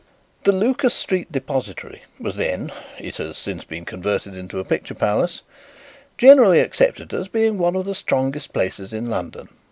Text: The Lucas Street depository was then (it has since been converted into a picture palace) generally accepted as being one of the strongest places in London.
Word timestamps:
The 0.45 0.51
Lucas 0.51 0.95
Street 0.95 1.31
depository 1.31 2.01
was 2.19 2.35
then 2.35 2.71
(it 2.97 3.17
has 3.17 3.37
since 3.37 3.63
been 3.65 3.85
converted 3.85 4.35
into 4.35 4.57
a 4.57 4.65
picture 4.65 4.95
palace) 4.95 5.43
generally 6.17 6.59
accepted 6.59 7.13
as 7.13 7.27
being 7.27 7.59
one 7.59 7.75
of 7.75 7.85
the 7.85 7.93
strongest 7.93 8.51
places 8.51 8.93
in 8.93 9.11
London. 9.11 9.47